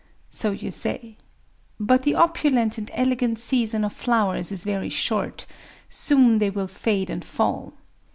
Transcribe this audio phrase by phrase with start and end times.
[0.31, 1.15] '...So you say.
[1.79, 5.45] But the opulent and elegant season of flowers is very short:
[5.89, 7.75] soon they will fade and fall.